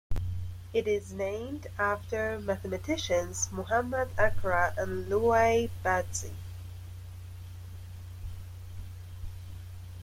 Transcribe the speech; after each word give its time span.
It 0.73 0.87
is 0.87 1.13
named 1.13 1.67
after 1.77 2.39
mathematicians 2.39 3.49
Mohamad 3.51 4.09
Akra 4.17 4.73
and 4.75 5.05
Louay 5.09 5.69
Bazzi. 5.85 6.33